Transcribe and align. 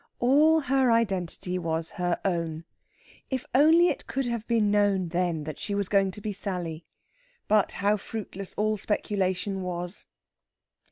All 0.17 0.61
her 0.61 0.91
identity 0.91 1.59
was 1.59 1.91
her 2.01 2.19
own. 2.25 2.63
If 3.29 3.45
only 3.53 3.89
it 3.89 4.07
could 4.07 4.25
have 4.25 4.47
been 4.47 4.71
known 4.71 5.09
then 5.09 5.43
that 5.43 5.59
she 5.59 5.75
was 5.75 5.89
going 5.89 6.09
to 6.09 6.21
be 6.21 6.31
Sally!... 6.33 6.87
But 7.47 7.73
how 7.73 7.97
fruitless 7.97 8.55
all 8.57 8.77
speculation 8.77 9.61
was! 9.61 10.07